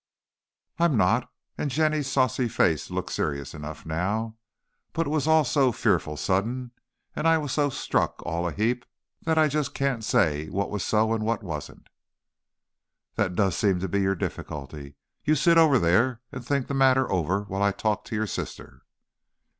"I'm 0.79 0.97
not," 0.97 1.31
and 1.59 1.69
Jenny's 1.69 2.07
saucy 2.09 2.47
face 2.47 2.89
looked 2.89 3.11
serious 3.11 3.53
enough 3.53 3.85
now. 3.85 4.35
"But 4.93 5.05
it 5.05 5.11
was 5.11 5.27
all 5.27 5.43
so 5.43 5.71
fearful 5.71 6.17
sudden, 6.17 6.71
and 7.15 7.27
I 7.27 7.37
was 7.37 7.51
so 7.51 7.69
struck 7.69 8.19
all 8.25 8.47
of 8.47 8.53
a 8.53 8.57
heap, 8.57 8.83
that 9.25 9.37
I 9.37 9.47
just 9.47 9.75
can't 9.75 10.03
say 10.03 10.47
what 10.49 10.71
was 10.71 10.83
so 10.83 11.13
and 11.13 11.23
what 11.23 11.43
wasn't!" 11.43 11.87
"That 13.13 13.35
does 13.35 13.55
seem 13.55 13.79
to 13.79 13.87
be 13.87 14.01
your 14.01 14.15
difficulty. 14.15 14.95
You 15.23 15.35
sit 15.35 15.59
over 15.59 15.77
there 15.77 16.21
and 16.31 16.43
think 16.43 16.65
the 16.65 16.73
matter 16.73 17.07
over, 17.11 17.43
while 17.43 17.61
I 17.61 17.71
talk 17.71 18.03
to 18.05 18.15
your 18.15 18.25
sister." 18.25 18.81